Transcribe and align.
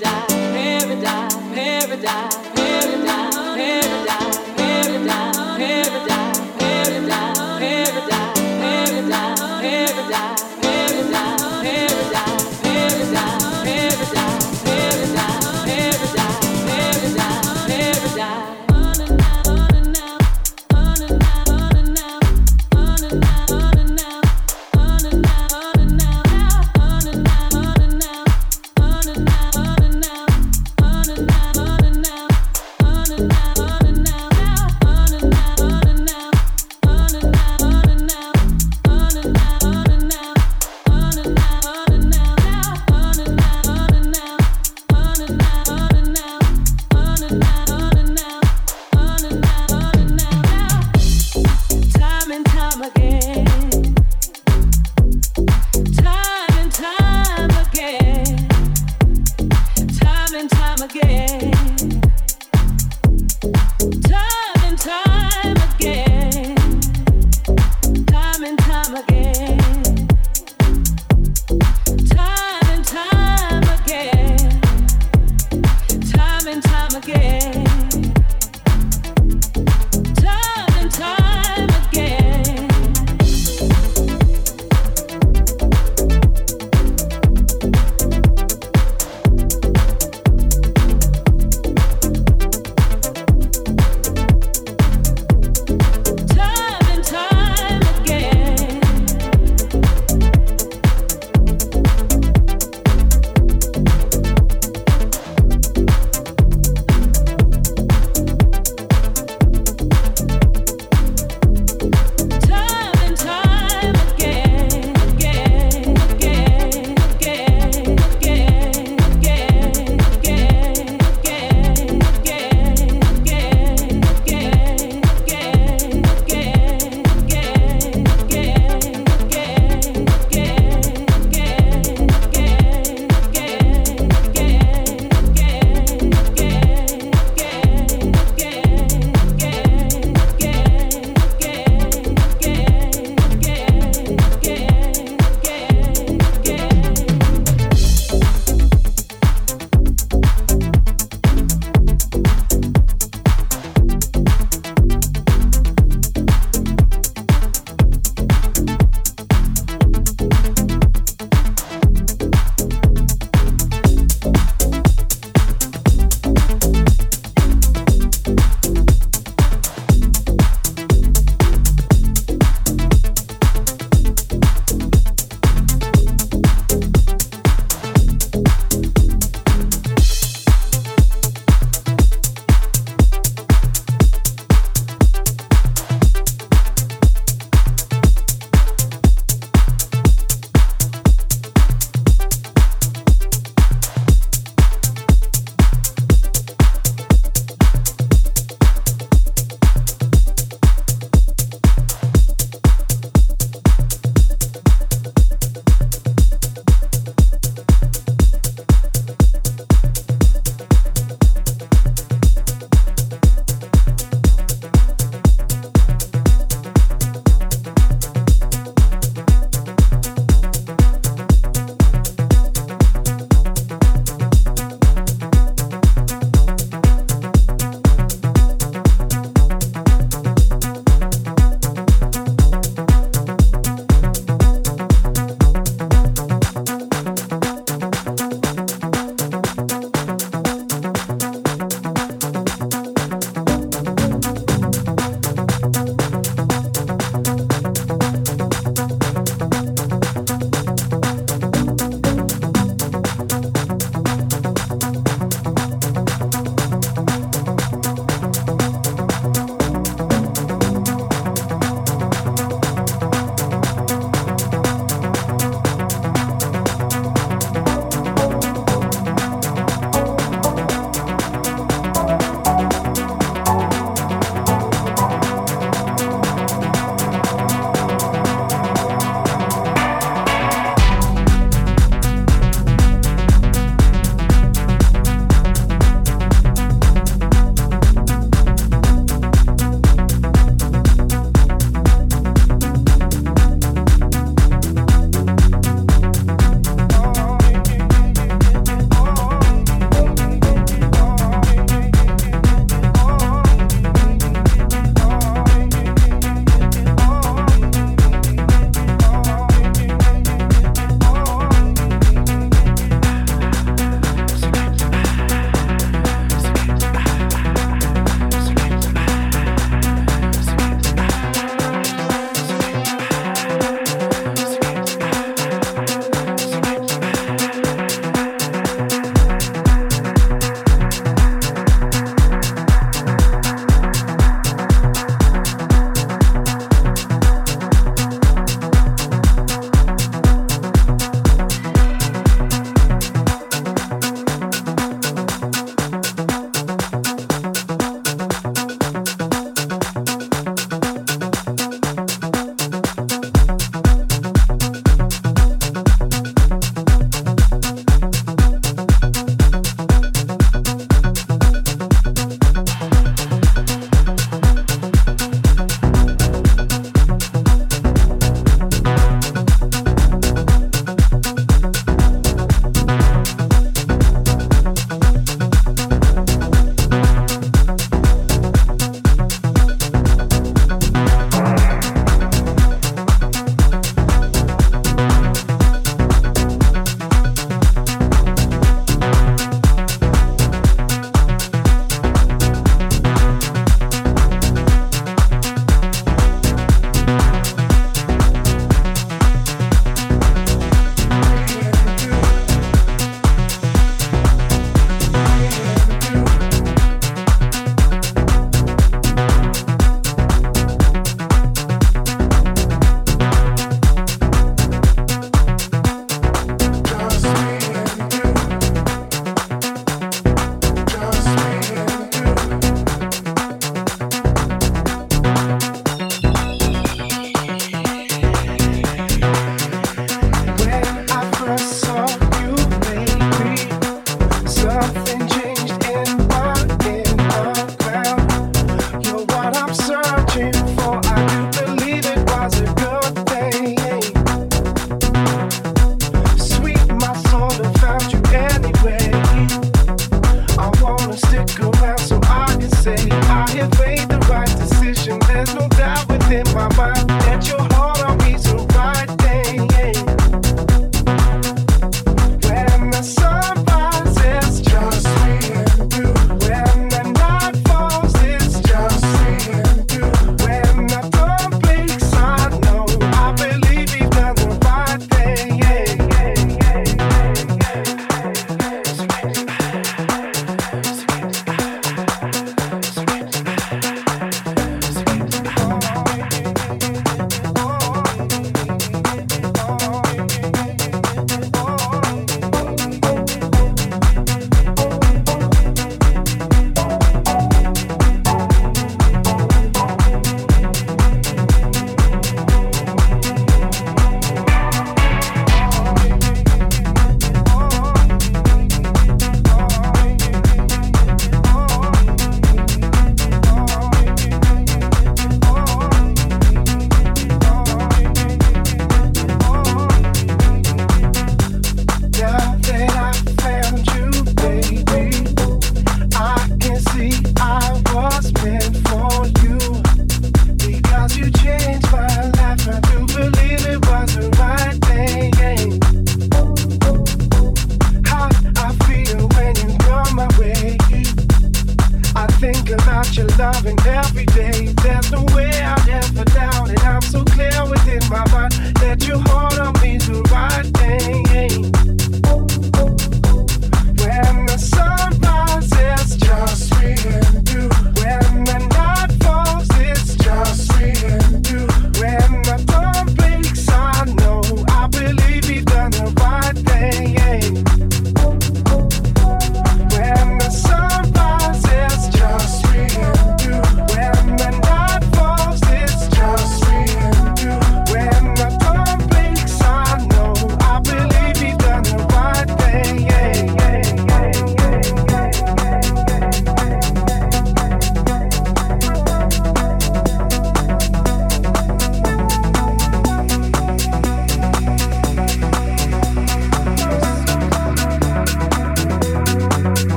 paradise, 0.00 0.26
paradise, 0.54 1.36
paradise. 1.54 2.47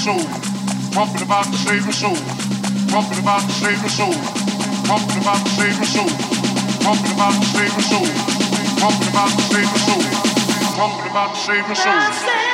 soul, 0.00 0.24
Talking 0.92 1.22
about 1.22 1.44
the 1.44 1.58
saving 1.58 1.92
soul, 1.92 2.16
Talking 2.88 3.18
about 3.20 3.42
the 3.42 3.52
saving 3.52 3.90
soul, 3.90 4.14
Talking 4.88 5.20
about 5.20 5.44
the 5.44 5.50
saving 5.60 5.84
soul, 5.84 6.08
Talking 6.80 7.12
about 7.12 7.34
the 7.36 7.46
saving 7.52 7.84
soul, 7.84 8.06
Talking 8.80 9.08
about 9.12 9.30
the 9.36 9.42
saving 9.52 9.82
soul, 9.84 10.02
Talking 10.74 11.10
about 11.10 11.30
the 11.34 11.40
saving 11.40 11.74
soul. 11.74 12.49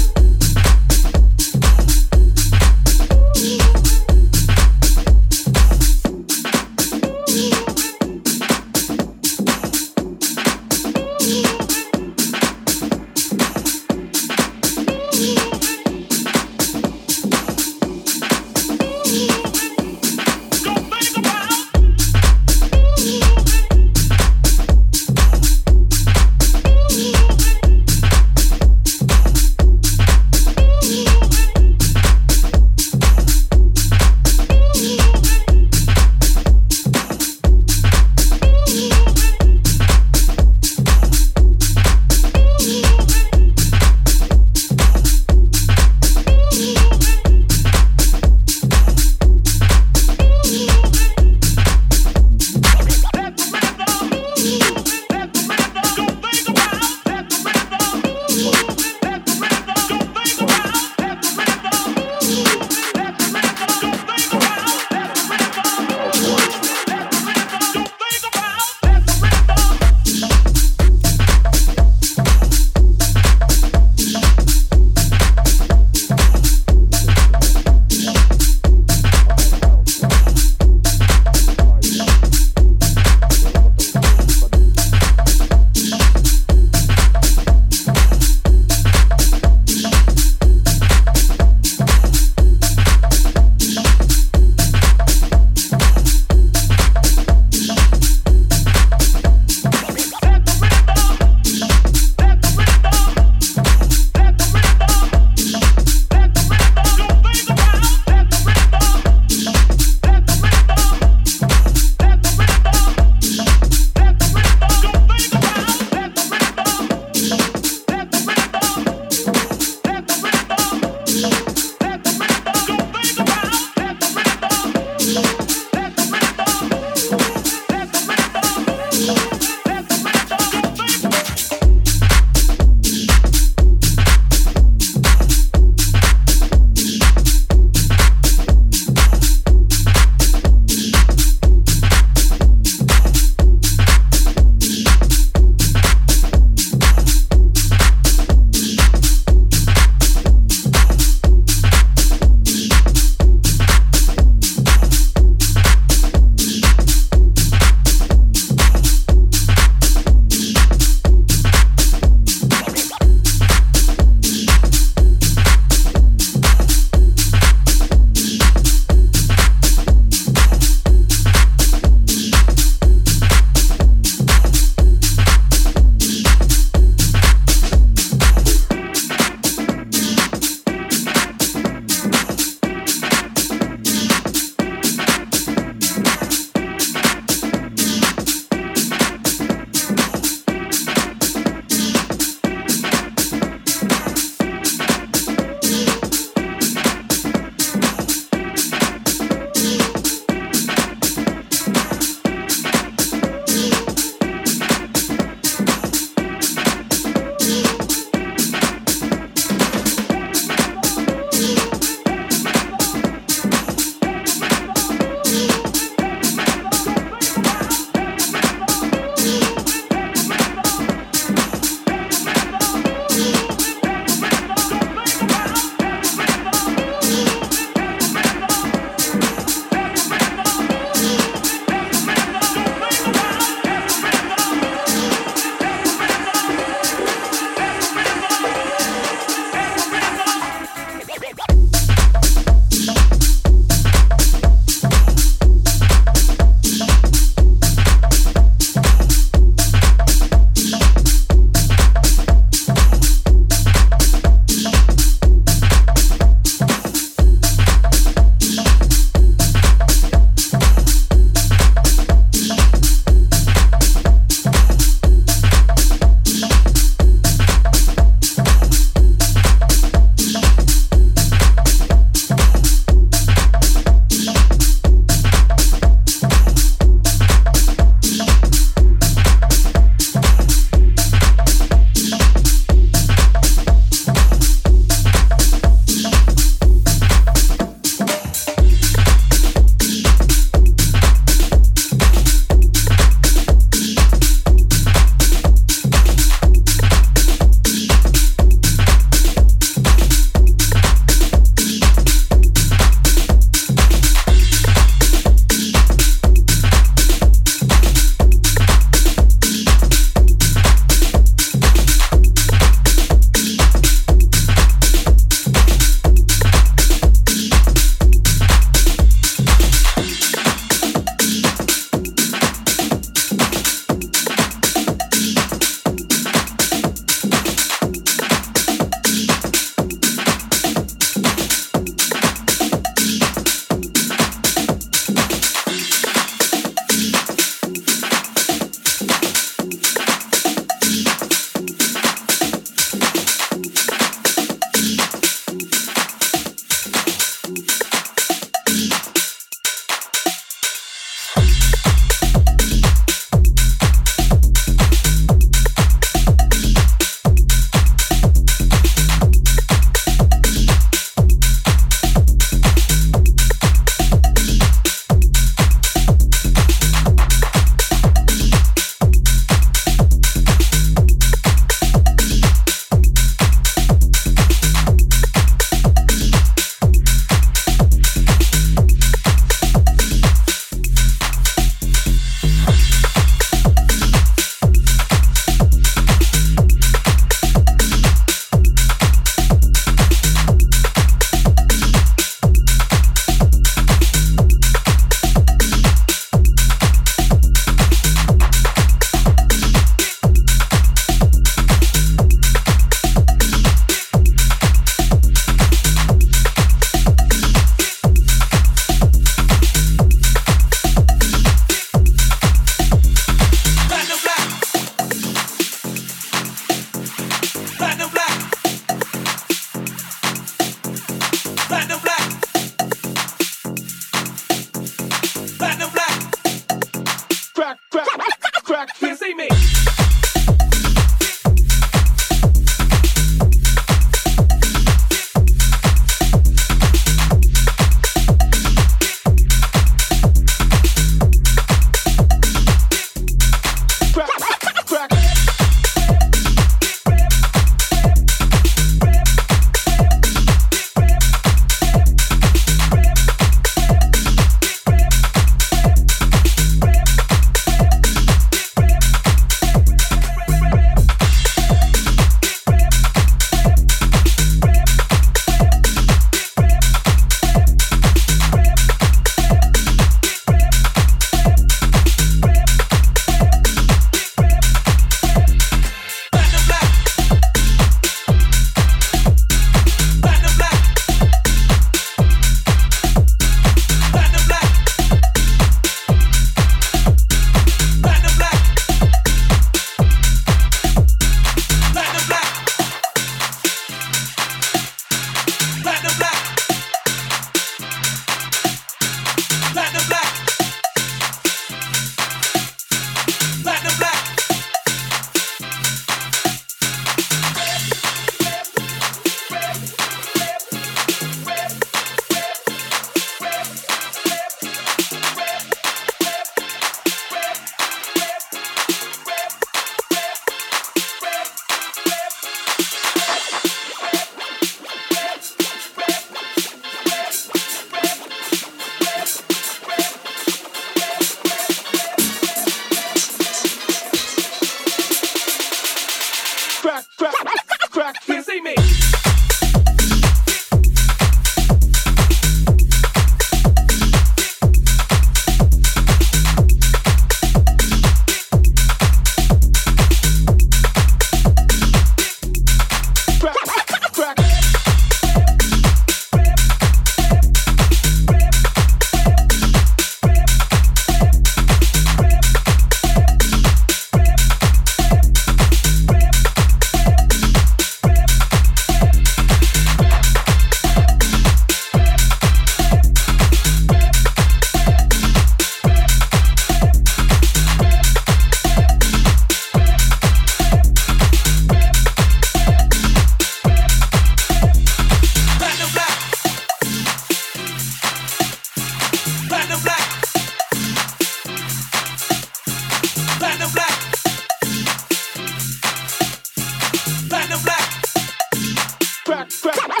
crack, 599.49 599.75
crack. 599.77 600.00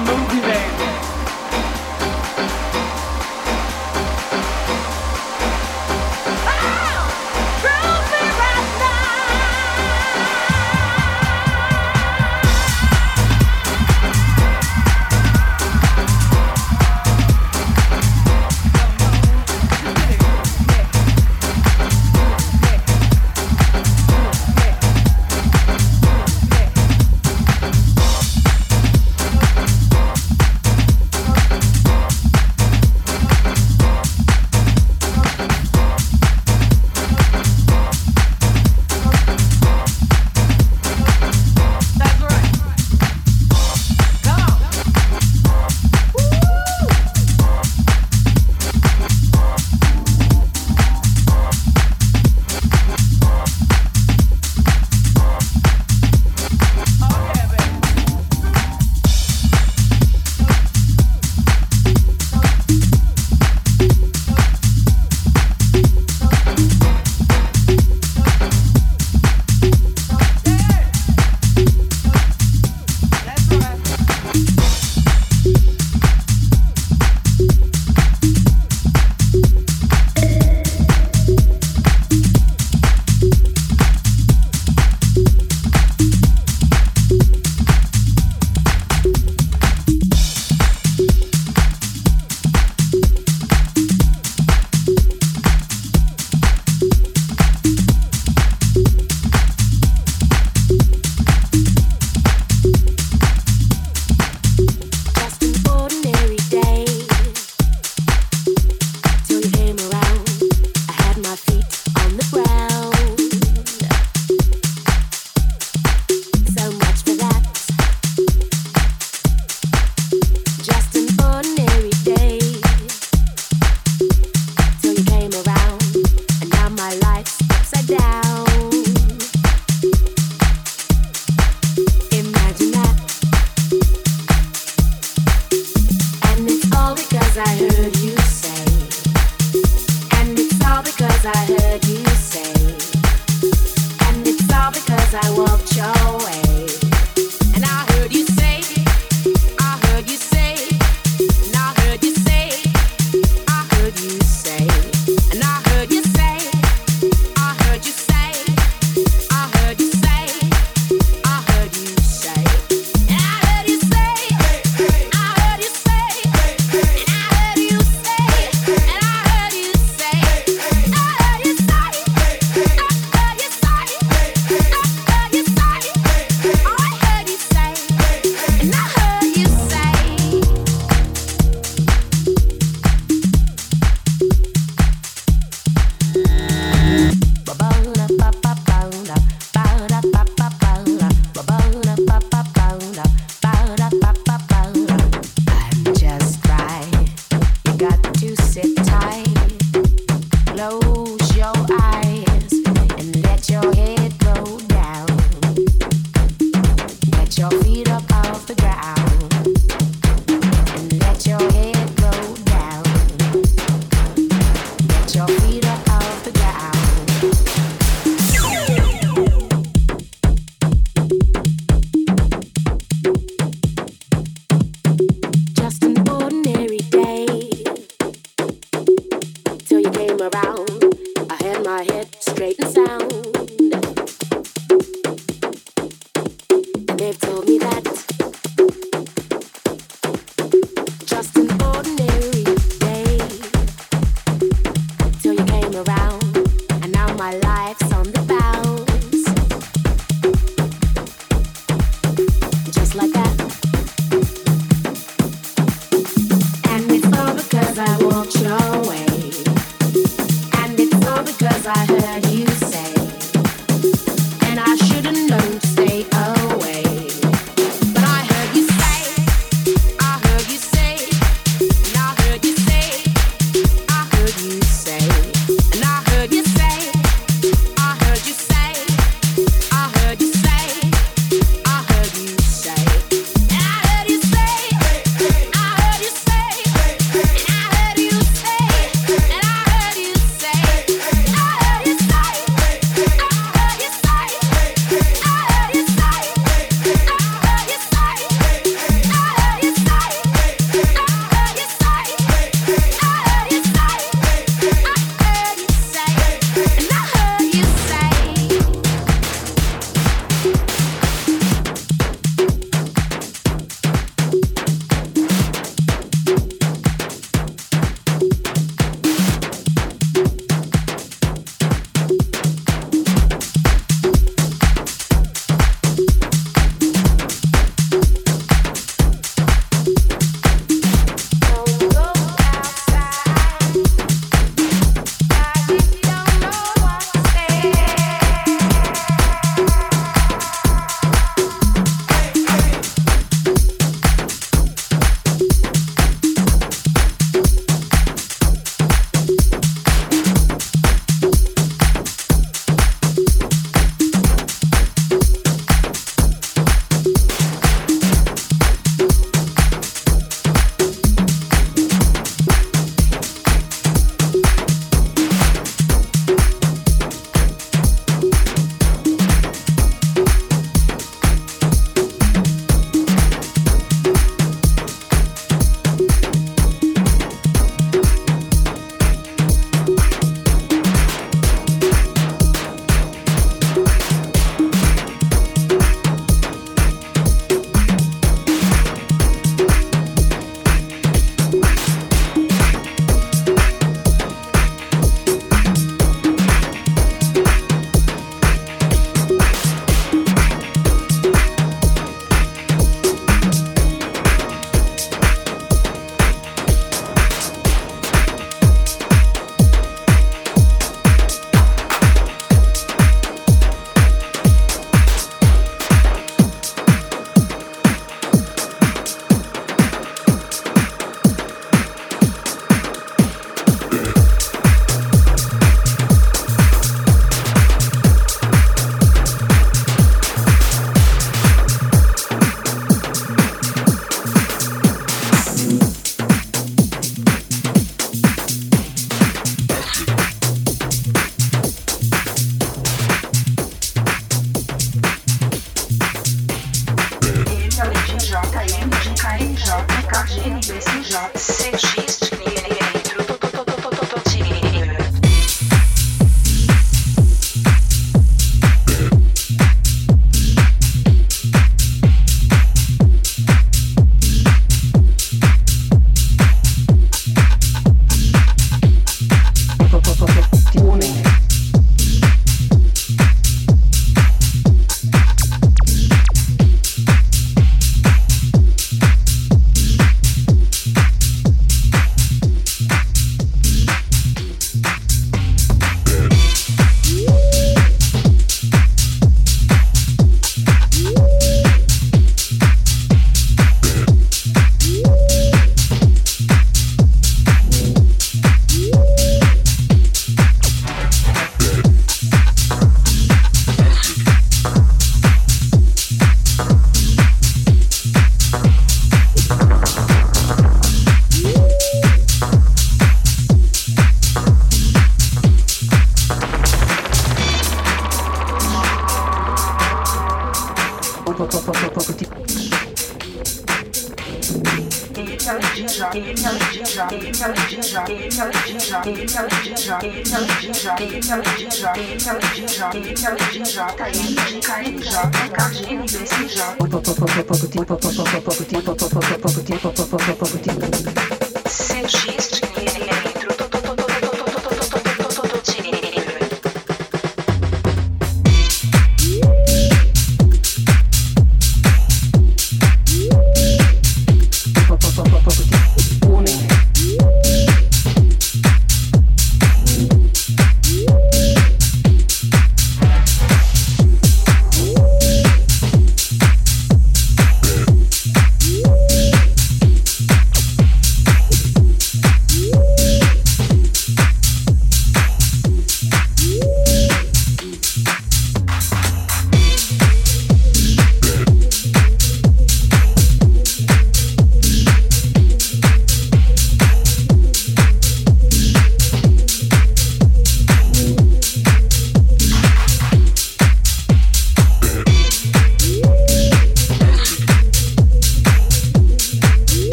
But 0.00 0.21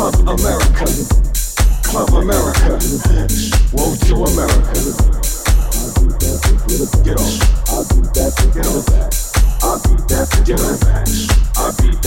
Club 0.00 0.40
America. 0.40 0.86
Club 1.84 2.08
America. 2.14 2.78
Woe 3.74 3.94
to 4.06 4.24
America. 4.24 4.80
Get 6.24 6.40
off. 6.80 7.04
Get 7.04 7.18
off. 7.20 7.36
I'll 7.68 7.84
be 7.84 8.00
back. 8.16 8.32
Get 8.54 8.64
off. 8.64 8.88
I'll 9.62 9.78
be 9.84 9.92
back. 10.08 10.28
Get 10.46 10.58
off. 10.58 10.80
I'll 11.58 11.76
be 11.76 11.99